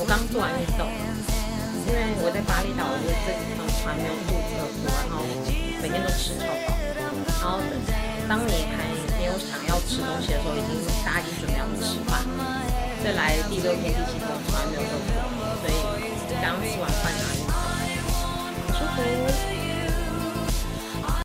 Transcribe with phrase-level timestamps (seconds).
[0.00, 0.88] 我刚做完运动，
[1.86, 5.20] 因为我在巴厘岛，我觉得这几天从来没有肚子饿过，然后
[5.82, 6.72] 每天都吃超饱。
[7.40, 7.76] 然后等
[8.28, 8.88] 当你还
[9.18, 12.24] 没有想要吃东西的时候，已经大家已经准备要吃饭。
[13.04, 15.76] 再来第六天、第七天，我从来没有饿过，所以
[16.40, 17.20] 刚刚吃完饭然
[17.52, 17.68] 后，
[18.72, 18.96] 舒服。